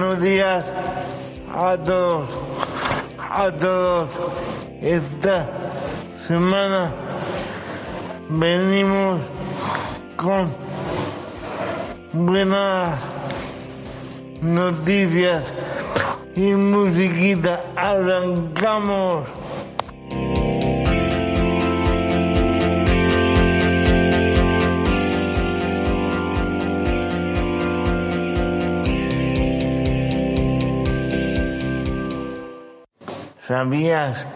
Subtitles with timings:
[0.00, 0.64] Buenos días
[1.52, 2.30] a todos,
[3.18, 4.08] a todos.
[4.80, 5.46] Esta
[6.16, 6.90] semana
[8.30, 9.20] venimos
[10.16, 10.54] con
[12.14, 12.98] buenas
[14.40, 15.52] noticias
[16.34, 17.62] y musiquita.
[17.76, 19.28] Arrancamos.
[33.50, 34.28] ¿Sabías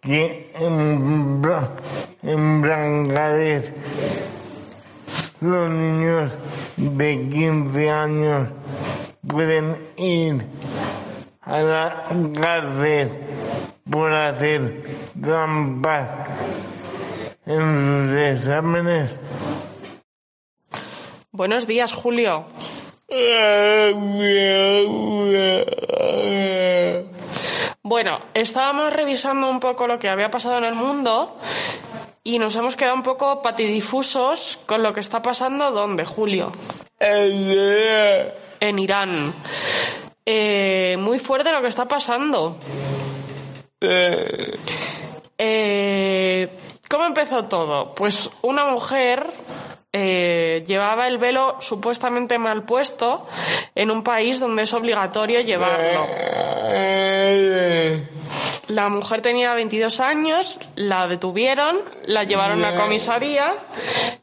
[0.00, 1.42] que en,
[2.22, 3.74] en Bangladesh
[5.42, 6.32] los niños
[6.78, 8.48] de 15 años
[9.28, 10.46] pueden ir
[11.42, 12.04] a la
[12.40, 13.10] cárcel
[13.90, 14.82] por hacer
[15.20, 16.08] trampas
[17.44, 19.14] en sus exámenes?
[21.32, 22.46] Buenos días, Julio.
[27.86, 31.36] Bueno, estábamos revisando un poco lo que había pasado en el mundo
[32.22, 36.50] y nos hemos quedado un poco patidifusos con lo que está pasando ¿dónde, Julio?
[38.58, 39.34] En Irán.
[40.24, 42.56] Eh, muy fuerte lo que está pasando.
[45.36, 46.48] Eh,
[46.88, 47.94] ¿Cómo empezó todo?
[47.94, 49.30] Pues una mujer
[49.92, 53.26] eh, llevaba el velo supuestamente mal puesto
[53.74, 56.06] en un país donde es obligatorio llevarlo.
[58.74, 61.76] La mujer tenía 22 años, la detuvieron,
[62.06, 63.54] la llevaron a comisaría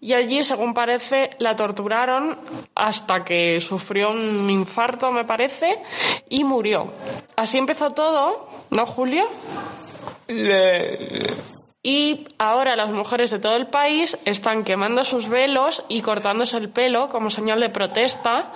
[0.01, 2.37] y allí, según parece, la torturaron
[2.75, 5.79] hasta que sufrió un infarto, me parece,
[6.27, 6.91] y murió.
[7.37, 9.25] Así empezó todo, ¿no, Julio?
[11.81, 16.67] Y ahora las mujeres de todo el país están quemando sus velos y cortándose el
[16.67, 18.51] pelo como señal de protesta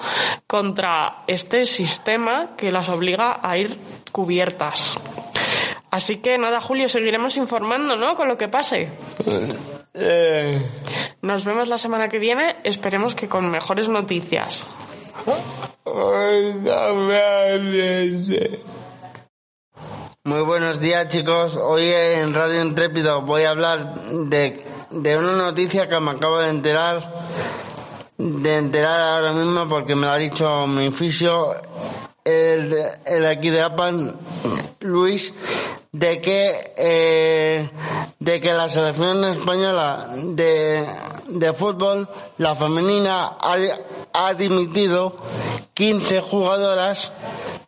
[0.46, 3.80] contra este sistema que las obliga a ir
[4.12, 4.98] cubiertas.
[5.96, 8.16] Así que nada, Julio, seguiremos informando, ¿no?
[8.16, 8.90] Con lo que pase.
[11.22, 14.68] Nos vemos la semana que viene, esperemos que con mejores noticias.
[20.26, 25.88] Muy buenos días chicos, hoy en Radio Intrépido voy a hablar de, de una noticia
[25.88, 27.24] que me acabo de enterar,
[28.18, 31.56] de enterar ahora mismo porque me lo ha dicho mi fisio,
[32.26, 32.76] el,
[33.06, 34.20] el aquí de APAN,
[34.82, 35.34] Luis,
[35.96, 37.70] de que, eh,
[38.20, 40.86] de que la selección española de,
[41.28, 43.56] de fútbol, la femenina, ha,
[44.12, 45.16] ha dimitido
[45.74, 47.14] 15 jugadoras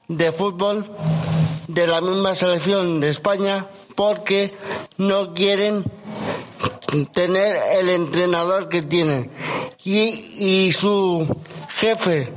[0.09, 0.91] de fútbol
[1.69, 3.65] de la misma selección de España
[3.95, 4.57] porque
[4.97, 5.85] no quieren
[7.13, 9.31] tener el entrenador que tienen.
[9.85, 11.25] Y, y su
[11.77, 12.33] jefe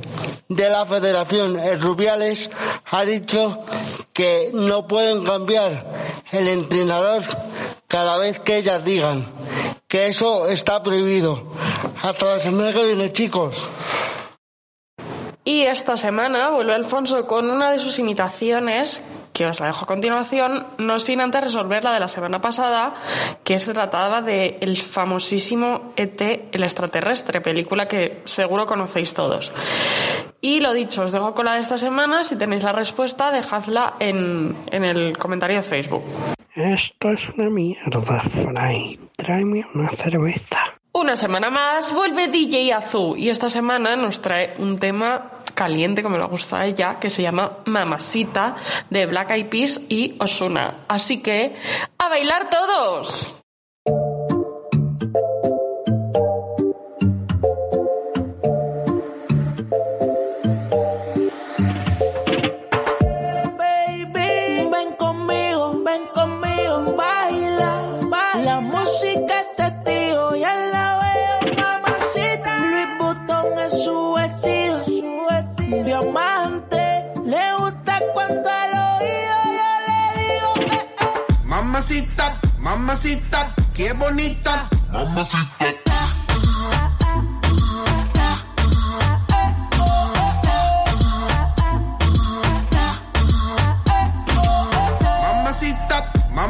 [0.47, 2.49] de la federación, el Rubiales,
[2.91, 3.59] ha dicho
[4.13, 5.85] que no pueden cambiar
[6.31, 7.23] el entrenador
[7.87, 9.27] cada vez que ellas digan
[9.87, 11.43] que eso está prohibido.
[12.01, 13.69] Hasta la semana que viene, chicos.
[15.43, 19.01] Y esta semana vuelve Alfonso con una de sus imitaciones,
[19.33, 22.93] que os la dejo a continuación, no sin antes resolver la de la semana pasada,
[23.43, 29.51] que se trataba de el famosísimo ET, el extraterrestre, película que seguro conocéis todos.
[30.41, 33.93] Y lo dicho, os dejo con la de esta semana, si tenéis la respuesta, dejadla
[33.99, 36.03] en, en el comentario de Facebook.
[36.55, 38.99] Esto es una mierda, Fray.
[39.15, 40.63] Tráeme una cerveza.
[40.93, 46.17] Una semana más vuelve DJ Azul y esta semana nos trae un tema caliente como
[46.17, 48.57] le gusta a ella que se llama Mamacita
[48.89, 50.83] de Black Eyed Peas y Osuna.
[50.89, 51.55] Así que
[51.97, 53.40] a bailar todos.
[66.79, 67.71] baila,
[68.09, 68.43] baila.
[68.43, 72.51] La música es testigo, ya la veo, mamacita.
[72.69, 75.83] Luis Butón es su vestido, su vestido.
[75.83, 76.83] Diamante,
[77.25, 80.75] le gusta cuando al oído yo le digo.
[80.75, 80.89] Eh.
[81.43, 84.69] Mamacita, mamacita, qué bonita.
[84.91, 85.90] Mamacita.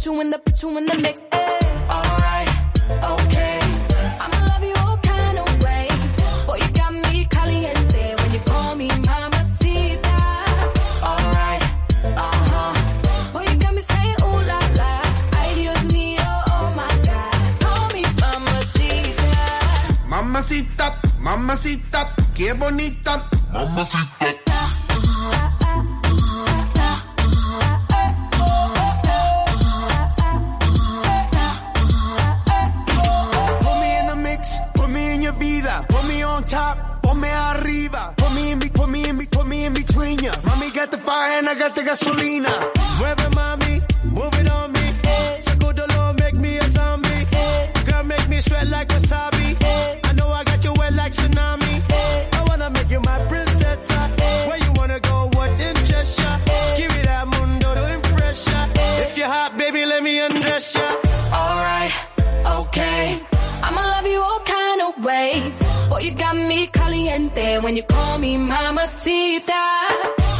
[0.00, 1.20] Put you in the, put you in the, put you mix.
[1.90, 2.48] Alright,
[2.88, 3.60] okay.
[4.18, 6.16] I'ma love you all kind of ways.
[6.46, 10.16] Boy, you got me caliente when you call me mamacita.
[11.02, 11.62] Alright,
[12.16, 13.32] uh huh.
[13.34, 15.02] Boy, you got me saying ooh la la.
[15.36, 17.60] Ay, Dios mío, oh my God.
[17.60, 19.36] Call me mamacita.
[20.08, 23.28] Mamacita, mamacita, qué bonita.
[23.52, 24.49] Mamacita.
[36.40, 38.14] On top, ponme arriba.
[38.16, 40.32] Put me in, be- put me in, be- put me in between ya.
[40.48, 42.52] Mami got the fire and I got the gasolina.
[42.98, 44.80] Mueve mami, move it on me.
[45.38, 47.26] Sacudolo, make me a zombie.
[47.86, 49.49] Girl, make me sweat like wasabi.
[67.50, 69.62] Caliente when you call me mamacita.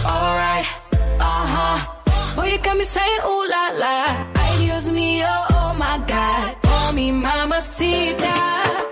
[0.04, 0.66] Alright,
[1.18, 2.36] uh huh.
[2.36, 4.26] Boy, you got me saying ooh la la.
[4.34, 6.56] Ay, Dios mío, oh my God.
[6.62, 8.89] Call me mamacita.